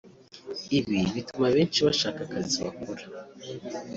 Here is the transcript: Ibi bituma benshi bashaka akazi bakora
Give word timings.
Ibi 0.77 0.97
bituma 1.13 1.47
benshi 1.55 1.79
bashaka 1.87 2.19
akazi 2.27 2.57
bakora 2.65 3.03